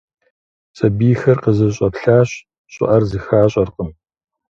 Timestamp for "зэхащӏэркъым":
3.09-3.89